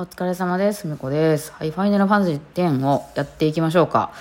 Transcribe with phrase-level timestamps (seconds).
[0.00, 0.86] お疲れ様です。
[0.86, 1.52] みこです。
[1.52, 4.12] はい、ファイナルファンタジー10をやっていきましょうか。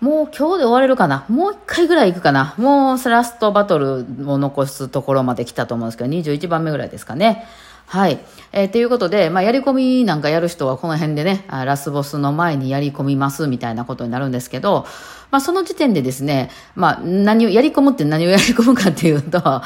[0.00, 1.26] もう今日で終われるかな？
[1.28, 2.54] もう一回ぐらい行くかな？
[2.56, 7.46] もうラストバトルを残すところまで来たと思うんですけど、21番目ぐらいですかね。
[7.86, 8.20] はい。
[8.52, 14.86] えー、ということで、まあ、やり込みなんかやる人はこの辺でね、ラスボスの前にやり込みますみたいなことになるんですけど、
[15.32, 19.64] まあ、その時点でですね、まあ、何を、やり込むって何をやり込むかっていうと、あ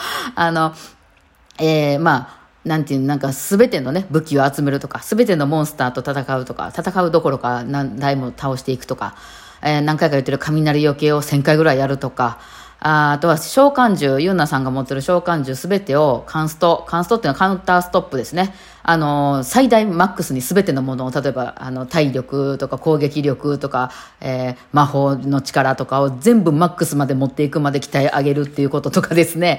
[0.51, 0.73] の、
[1.59, 2.38] えー、まあ、
[2.69, 9.17] なんていう、なんかすべてのね、武器を集めるとか、すべてのモンスターと戦うとか、戦うどころか何台も倒していくとか、
[9.63, 12.39] えー、何回か言ってる雷よけを1000回ぐらいやるとか、
[12.81, 18.55] ああとは召喚獣、ユンナさんが持ってる召喚獣すべてをカンスト、カンストっていうのはカウンターストップですね。
[18.85, 29.59] あのー、最大マックスにすべてのものを、例えば、あの、体力とか攻撃力とか、えー、魔法の力とかを全部マックスまで持っていくまで鍛え上げるっていうこととかですね。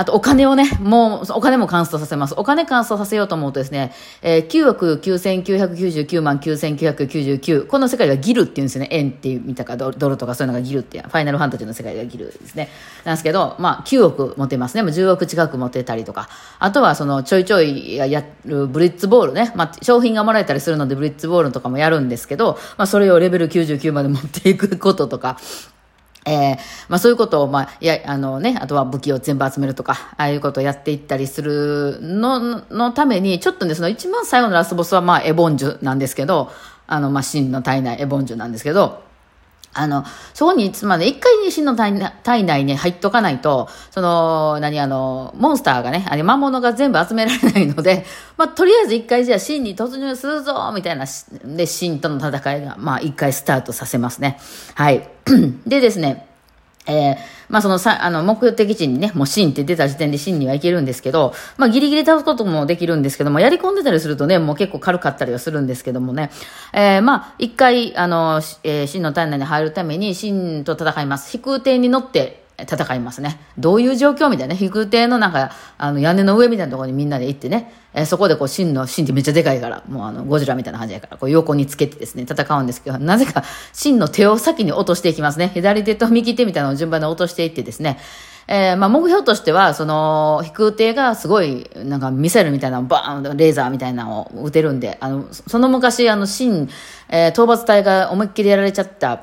[0.00, 2.32] あと、お金をね、もう、お金もカンストさせます。
[2.38, 7.66] お金カンストさせようと思うとですね、えー、9億9999万9999。
[7.66, 8.88] この世界がギルっていうんですよね。
[8.92, 12.70] 円って見たか、ドルとかそういうのがギルっていう、ファイナルファンタジーの世界がギルですね。
[13.04, 14.82] なんですけど、まあ、9億持てますね。
[14.82, 16.30] もう10億近く持てたりとか。
[16.58, 19.52] あとは、その、ちょいちょいやるブリッツボールね。
[19.54, 25.36] まあ、商品がもらえたりするので、ブリッツボールとかもやるんですけど、まあ、それをレベル99まで持っていくこととか、
[26.26, 26.56] えー、
[26.88, 36.50] まあそういうことを、まあ、いや、あのね、あとは武器を全部集めるとか、ああいうことをやっていったりするの、のために、ちょっとね、その一番最後のラスボスは、まあ、エボンジュなんですけど、
[36.86, 39.02] あの、まあ、真の体内エボンジュなんですけど、
[39.72, 40.04] あの、
[40.34, 48.04] そこにつまで、一回に真の体内に入っとかないと、その、何あの、モンスターがね、あれ魔物が全部集められないので、
[48.36, 51.04] まあ、とりあえず一回じゃあ真に突入するぞみたいな、
[51.44, 54.40] で、真との戦いが、まあ、一回スタートさせますね。
[54.74, 55.08] はい。
[55.66, 56.29] でですね、
[56.86, 57.16] えー、
[57.48, 66.30] まあそのさ、あの、目的地にね、もうシンって出た時点でシンには行けるんですけど、まあギリギリ倒すこともできるんですけども、やり込んでたりするとね、もう結構軽かったりはするんですけどもね、
[66.72, 71.30] えー、まあ一回、あの、えー、シンの体内に入るためにシンと戦います。
[71.30, 73.40] 飛空艇に乗って、戦いますね。
[73.58, 74.58] どういう状況みたいなね。
[74.58, 85.50] 飛空艇のなんか、あの、屋根の上みたいなところにみんなで行ってね、えー、そこでこう、真の、真ってめっちゃでかいから、もうあの、ゴジラみたいな感じやから、こう、横につけてですね、戦うんですけど、なぜか、真の手を先に落としていきますね。
[85.54, 87.98] 左手と右手みたいなのを順番に落としていってですね、
[88.52, 96.68] えー、まあ、目標としては、その、飛空艇がすごい、なんかミサイルみたいなのバーン、レーザーみたいなのを撃てるんで、あの、その昔、あの、新、
[97.08, 99.22] えー、討伐隊が思いっきりやられちゃった、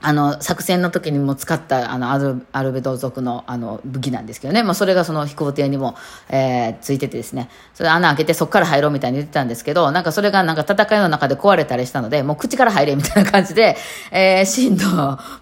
[0.00, 4.62] あの、作戦の時にも使った、あの、アルアルベド族の、あの、武器なんですけどね。
[4.62, 5.96] まあ、それがその飛行艇にも、
[6.28, 7.48] えー、ついててですね。
[7.74, 13.76] それ穴開けてそっから入ろうみたいに言ってたんですけど、なんかそれがなんか戦いの中で壊れたりしたので、もう口から入れみたいな感じで、
[14.12, 14.84] えー、シンと、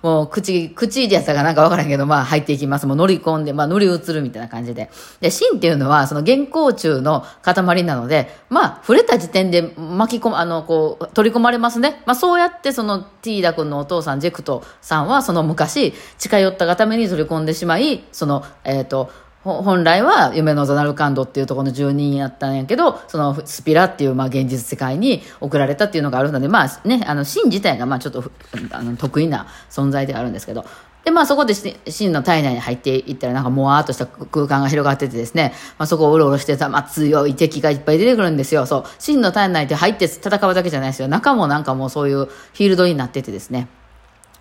[0.02, 2.86] もう口、口でやったかなんかわからんけど、まあ入っていきます。
[2.86, 4.90] もう乗り込んで、まあ乗り移るみたいな感じで。
[5.20, 12.02] で、シンっていうのは、その原稿中の塊なので、まあ、触れた時点で巻き込む、あの、こう、取り込まれますね。
[12.06, 19.10] まあそうやってそのティーダ君のお父さん、ジェクトトさんは、その昔、近寄ったがために取り込んでしまい、その、えっ、ー、と、
[19.42, 28.24] 本来は夢のザナルカンドっていうところの住人やったんやけど、そのスピラっていうまあ現実世界に送られたっていうのがあるので、まあね、あの、シン自体がまあちょっと
[28.72, 30.64] あの得意な存在ではあるんですけど、
[31.04, 38.66] で、まあそこでシンの体内に入っていったらなんかもわーっとした空間が広がっててですね、まあそこをうろうろしてた、まあ強い敵がいっぱい出てくるんですよ。
[38.66, 38.84] そう。
[38.98, 41.06] シンの体内で入って戦うだけじゃないですよ。
[41.06, 43.68] 中もなんかもうそういうフィールドになっててですね。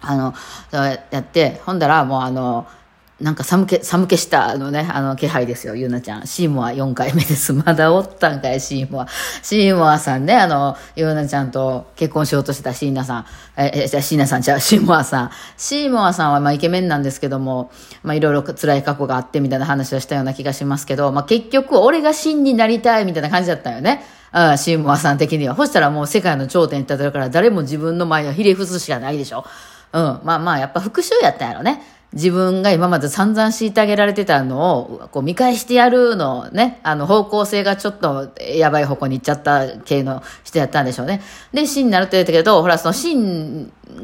[0.07, 0.33] あの、
[1.11, 2.67] やって、ほんだらもうあの、
[3.21, 6.27] なんか寒気、寒気したあのね、あの気配ですよ、ゆうなちゃん。
[6.27, 7.53] シーモア4回目です。
[7.65, 9.07] まだおったんかい、シーモア。
[9.41, 13.25] シーモアさんね、あの、ゆうなちゃんと結婚しようとしてたシーナさん。
[13.55, 15.29] え、え、じゃシーナさん、じゃシーモアさん。
[15.55, 17.71] シーモアさんはまあイケメンなんですけども、
[18.03, 24.03] まあいろいろ辛い過去があってみたいな話をしたような気がしますけど、まあ結局俺がシンになりたいみたいな感じだったよね。
[24.33, 25.55] あシーモアさん的には。
[25.55, 29.45] そしたらもう世界の頂点に立てるから誰も自分の前をひれ伏すしかないでしょ。
[29.95, 30.19] うん。
[30.23, 31.81] まあまあ、やっぱ復讐やったんやろね。
[32.11, 41.21] 自分が今まで散々敷いてあげられてたのを、こう見返してやるのね、あの方向性がちょっとやばい方向に行っちゃった系の人やったんでしょうね。
[41.53, 43.15] で、死になるって言ったけど、ほら、その死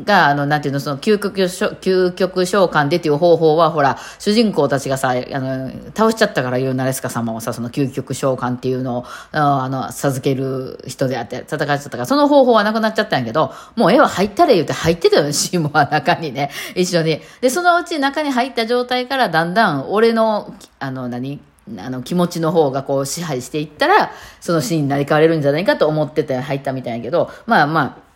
[0.06, 17.22] が、あの、なんていうの、その究極、究極召喚でっていう方法は、ほら、主人公たちがさ、あの、倒しちゃったから言うなレスカ様もさ、その究極召喚っていうのを、あの、授ける人であって戦っちゃったから、その方法はなくなっちゃったんやけど、もう絵は入ったら言うて入ってたよ、シーモア中にね、一緒に。
[17.42, 21.40] で、そのうち中に入った状態からだんだん俺の、あの何、
[21.78, 28.11] あの気持ちの方がこう支配していったら、そのシーンになり変われるんじゃないかと思ってて入ったみたいやけど、まあまあ、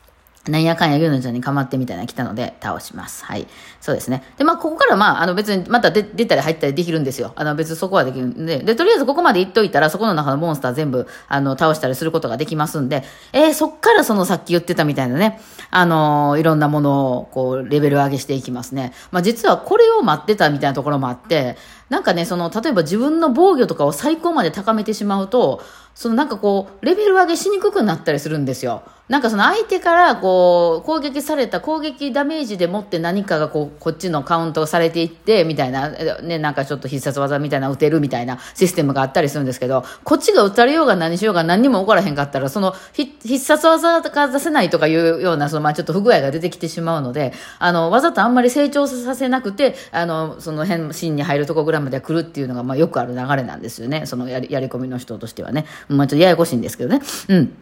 [0.48, 3.26] なんやかんやゆうのちゃんにかまってみたいな来たので倒します。
[3.26, 3.48] はい。
[3.82, 4.24] そうですね。
[4.38, 7.34] で、まあ、ここからまあ、あの別にまた出出たり入ったりできるんですよ。
[7.36, 8.60] あの別にそこはできるんで。
[8.60, 13.04] で、とりあえずここまで行っといたら、そこの中のモンスター全部、あの、倒したりすることができますんで、
[13.34, 18.94] えー、そっからそのさっき言ってたみたいなね、あのー、いろんなものを、こう、レベル上げしていきますね。
[19.12, 21.58] まあ、実はこれを待ってたみたいなところもあって、
[21.90, 25.62] なんかね、その、例えば自分の防御とかを最高まで高めてしまうと、
[25.94, 28.84] そのなんかこう、レベル上げしにくくなったりするんですよ。
[29.08, 35.90] なんかその相手からこう、攻撃された攻撃ダメージでもって何かがこう、こっちのカウントされていって、みたいな、
[36.22, 54.06] ね、なんかちょっと必殺技みたいな打てるみたいなシステムがあったりするんですけど、こっちが打たれようが何しようが何にも起こらへんかったら、その必殺技が出せないとかいうような、そのまあちょっと不具合が出てきてしまうので、あの、わざとあんまり成長させなくて、あの、その辺、芯に入るとこぐらいまで来るっていうのが、まあよくある流れなんですよね。
[54.06, 55.66] そのやり、やり込みの人としてはね。
[55.88, 57.02] まあちょっとややこしいんですけどね。
[57.30, 57.58] うん。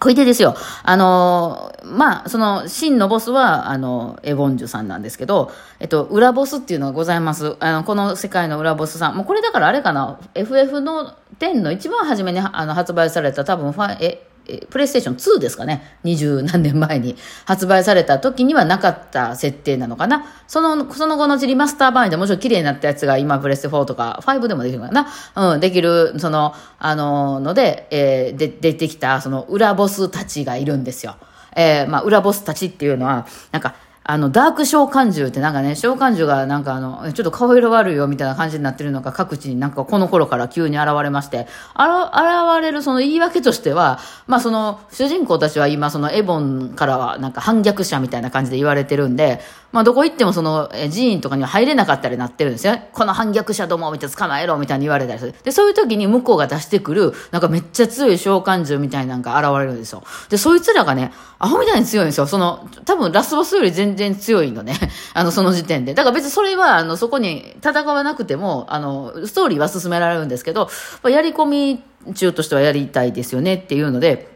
[0.00, 0.56] これでですよ。
[0.82, 7.56] あのー、まあ、その、真のボスは、あの、エボンジュさんなんですけど、えっと、裏ボスっていうのがございます。
[7.60, 9.16] あの、この世界の裏ボスさん。
[9.16, 15.96] もうこれだからあれかな、FF の10の一番初めにあの発売された多分ファ、え、え、プレイステーション2ですかね。
[16.02, 20.26] 二十何年前に発売された時にはなかった設定なのかな。
[20.46, 25.06] その、その後のリマスター版でもちろん綺麗になったやつが今プレステ4とか5でもできるのかな。
[25.54, 31.16] うん、できる、その、あの、ので、えー、で、出てきた、その裏ボスたちがいるんですよ。
[31.56, 33.74] えー、まあ、裏ボスたちっていうのは、なんか、
[34.06, 49.40] あの、ダーク召喚獣ってなんかね、召喚獣がなんかあの、ちょっと顔色悪いよみたいな感じになってるのが各地になんかこの頃から急に現れまして、あら、現れるその言い訳としては、まあその、主人公たちは今そのエボンからはなんか反逆者みたいな感じで言われてるんで、
[49.74, 52.88] まあどこ行ってもその、え寺院とかには入れなかったりなってるんですよね。
[52.92, 55.34] この反逆者どもを見て捕まえろみたいに言われたりする。
[55.42, 60.04] で、そういう時に向こうが出してくる、なんかめっちゃ強い召喚獣みたいなのが現れるんですよ。
[60.28, 62.28] で、そいつらがね、アホみたいに強いんですよ。
[62.28, 64.78] その、多分ラスボスより全然強いのね。
[65.12, 65.92] あの、その時点で。
[65.94, 70.68] だから別にそれは、あの、そこに戦わなくても、あの、ストーリーは進められるんですけど、
[71.02, 71.82] やり込み
[72.14, 74.33] 中としてはやりたいですよねっていうので、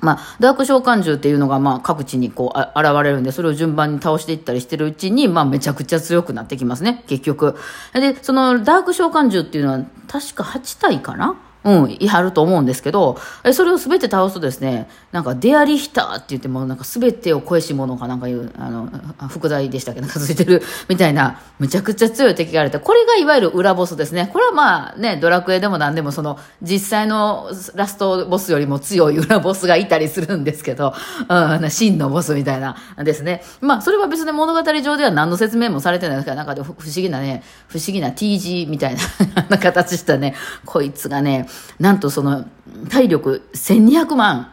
[0.00, 7.56] まあ、ダーク召喚獣っていうのが、まあ、各地にこう、現れるんで、それを順番に倒していったりしてるうちに、まあ、めちゃくちゃ強くなってきますね、結局。
[7.94, 13.18] で、その、ダーク召喚獣っていうのは、確か8体かなうん、いはると思うんですけど、
[13.52, 18.88] それを全て倒すとですね、なんか、デアリヒターって言っても、なんか全てを超えし者かなんかいう、あの、
[19.28, 20.00] 副題でしたけ？
[20.00, 24.30] ど、なんかついてる みたいな、むちゃくちゃ強い敵があれて、これがいわゆる裏ボスですね。
[24.32, 30.94] これはまあね、ドラクエでも何でもその、実際のラストボスよりも強い裏ボスがいたりするんですけど、
[31.28, 31.34] う
[31.66, 33.42] ん、真のボスみたいなですね。
[33.60, 38.96] まあ、それは別に物語上では何の説明もされてないですから、なんかで不思議なね、不思議な T 字みたい
[39.48, 40.34] な形したね、
[40.64, 41.48] こいつがね、
[41.78, 42.46] なんとその
[42.88, 44.52] 体力1200万。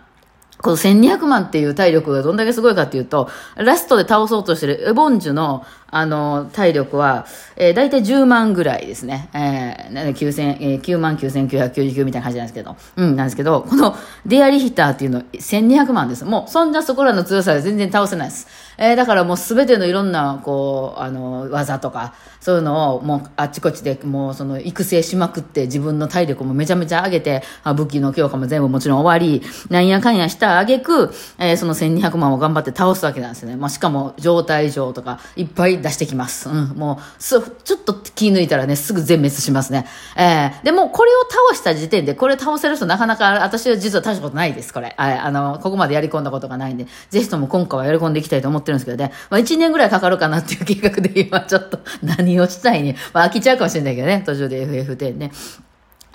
[0.62, 5.66] この1200万っていう体力がどんだけすごいかっていうと、ラストで倒そうとしてるエボンジュの、
[5.96, 9.30] あの、体力は、えー、大体10万ぐらいですね。
[9.34, 13.96] えー、9000、えー、9万9999みたいな感じなんですけど、うん、なんですけど、この
[14.26, 16.26] デアリヒターっていうの1200万です。
[16.26, 18.48] もう、そんなそこらの強さで全然倒せないです。
[18.78, 33.56] えー、だからもうすべてのいろんな、こう、あの、技とか、そういうのをもうあっちこっちでもうその育成しまくって自分の体力もめちゃめちゃ上げて、あ武器の強化も全部もちろん終わり、なんやかんやしたあげく、えー、その1200万を頑張って倒すわけなんですね。
[33.56, 36.50] まあ、しかも状態上とかいっぱい出してきます。
[36.50, 39.86] うん、もう、す、ちょっと気抜いたらね、すぐ全滅しますね。
[40.18, 44.96] えー、でもこれを倒した時点で、これ倒せる人なかなか私は実は大したことないです、これ。
[44.98, 49.12] はい、あの、ここまでやり込んだことがないんで、ぜひとも今回はやり込んでいきたいと思ってるんですけどね。
[49.30, 55.32] まあ、1年ぐらいかかるかなっていう計画で今ちょっと何をしたいに、まあ、飽きちゃうかもしれないけどね、途中で FF10 ね。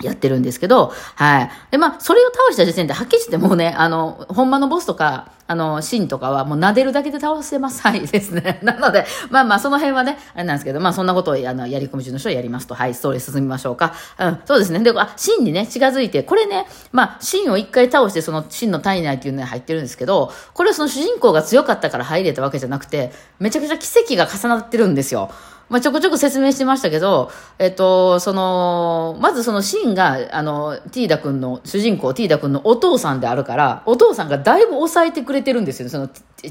[0.01, 1.49] やってるんですけど、はい。
[1.71, 7.81] で、まあ、それを倒した時点で、はっきりしてもうね、あの、ほんまのボスとか、あの、シーンとかはもう撫でるだけで倒せます。
[7.81, 8.59] はい、ですね。
[8.63, 13.93] なので、まあまあ、その辺はね、あれなんですけど、まあ、そんなことを、あの、やり込み中の人はやりますと、はい、ストーリー進みましょうか。
[14.19, 14.79] うん、そうですね。
[14.79, 25.31] で、あ、シーンにね、近づいて、これね、まあ、シーンを一回倒して、そのシーンの体内っていうのに入ってるんですけど、これはその主人公が強かったから入れたわけじゃなくて、めちゃくちゃ奇跡が重なってるんですよ。
[25.69, 36.09] まあ、ちょこちょこ説明してましたけど、えっと、その、まずそのシーンが、あの、ティーダ君の、主人公ティーダ君のお父さんであるから、お父さんがだいぶ抑えてくれてるんですよね、その、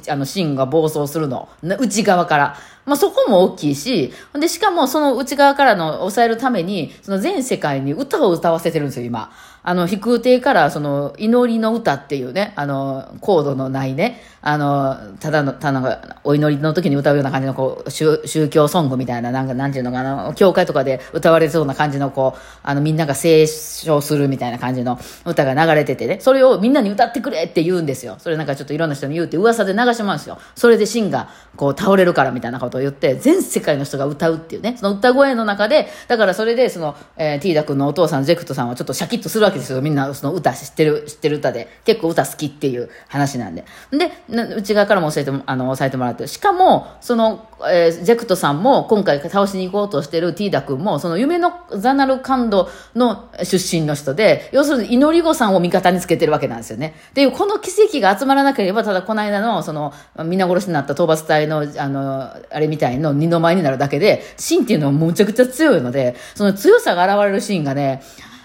[0.09, 1.49] あの、シーンが暴走するの。
[1.63, 2.57] 内側から。
[2.89, 9.31] まあ、そこも大きいし、で、しかもその内側からの抑えるために、その全世界に歌を歌わせてるんですよ、今。
[9.63, 28.17] あの、飛空艇からその、祈りの歌っていうね、あの、コードのないね、あの、ただの、ただのお祈りの時に歌うような感じの、こう、宗教ソングみたいな、なんか、なんていうのかな、教会とかで歌われそうな感じの、こう、あの、みんなが斉唱するみたいな感じの歌が流れててね、それをみんなに歌ってくれって言うんですよ。
[28.19, 30.39] それなんかちょっといろんな人に言うって噂で流しますよ。
[30.55, 39.83] それでシンが、こう、倒れるからみたいなことを言って、全世界の人が歌うっていうね、その歌声の中で、だからそれで、その、えー、ティーダ君のお父さん、ジェクトさんはちょっとシャキッとするわけですよ。
[39.83, 41.69] みんな、その歌知ってる、知ってる歌で。
[41.85, 43.65] 結構歌好きっていう話なんで。
[43.91, 46.27] で、内側からも教えてあの、押さえてもらって。
[46.27, 56.95] しかも、その、えー、ジェクトさんも、今回倒しに行こうとしてるティーダ君も、その夢のザナルカンドの出身の人で、要するに祈り子さんを味方につけてるわけなんですよね。
[57.15, 59.93] で、この奇跡が集まらなければ、ただこの間の、その、
[60.25, 68.03] 皆殺しになった討伐隊の、あの、あれみたいの二の舞になるだけで、シンっていうのはむちゃくちゃ強いので、その強さが現れるシーンがね、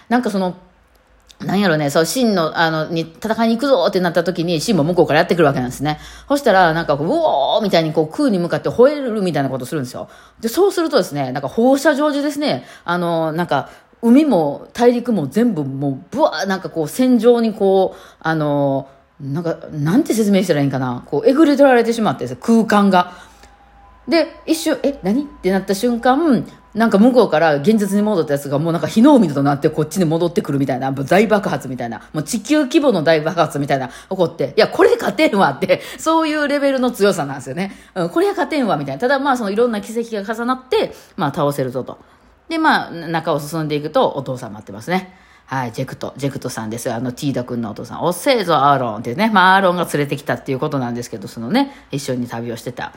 [0.08, 0.56] なんかその、
[1.44, 5.98] なんやろね、そう、真の、あの、に、戦いに行くぞってなった時に、真も向こうからやってくるわけなんですね。
[6.28, 10.08] そしたら、なんかこう、おーみたいにこう、空に向かって吠えるみたいなことするんですよ。
[10.40, 13.68] で、そうするとですね、なんか放射状でですね、あの、なんか、
[14.02, 18.88] 海も大陸も全部もう、ぶわーなんかこう、戦場にこう、あの、
[19.20, 21.04] なんか、なんて説明したらいいんかな。
[21.06, 23.12] こう、えぐれ取られてしまって空間が。
[24.08, 25.22] で、一瞬、え、何？
[25.22, 26.44] ってなった瞬間、
[26.74, 37.72] なんか向こうから現実に戻ったやつがもうなんか火の海となってこっちに戻ってくるみたいな、大爆発みたいな、もう地球規模の大爆発みたいな起こって、いや、これ勝てんわって、 そういうレベルの強さなんですよね。
[37.94, 39.00] うん、これは勝てんわみたいな。
[39.00, 41.98] ただまあそのいろんな奇跡が重なって、まあ倒せるぞと。
[42.48, 45.14] で、まあ中を進んでいくとお父さん待ってますね。
[45.46, 48.02] はい、ジェクト、ジェクトさんですあの、ティーダ君のお父さん。
[48.02, 49.30] おっせえぞ、アーロンってね。
[49.32, 52.92] まあ、アーロンが連れてきたっていうことなんですけど、そのね、一緒に旅をしてた。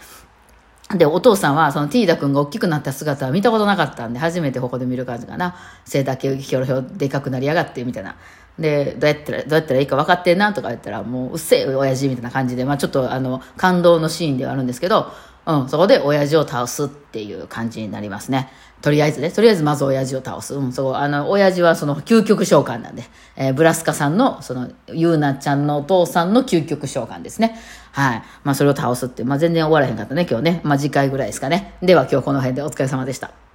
[0.96, 5.56] で、お父さんは、そのティーダ君が大きくなった姿は見たことなかったんで、初めてここで見る感じかな。
[5.84, 8.16] 背だけひょろひょろでかくなりやがって、みたいな。
[8.58, 15.12] で、どうやったら、どうやったらいいか分かってんなとか言ったら、もう、うっせえ、親父みたいな感じで、まあちょっと、あの、感動のシーンではあるんですけど、
[15.48, 18.52] うん、そこで親父を倒すっていう感じになりますね。
[18.82, 20.56] とりあえずね、とりあえずまず親父を倒す。
[20.56, 23.04] うん、そう、あの、親父はその究極召喚なんで、
[23.38, 27.58] えー、ブラスカさんの、その、ゆうなちゃんのお父さんの究極召喚ですね。
[27.98, 28.24] はい。
[28.44, 30.62] まあ、それを倒すって、まあ、全然終わらへんかったね、今日ね。
[30.64, 31.74] まあ、次回ぐらいですかね。
[31.82, 33.47] では、今日この辺でお疲れ様でした。